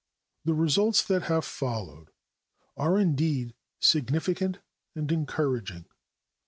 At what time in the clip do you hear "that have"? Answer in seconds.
1.03-1.45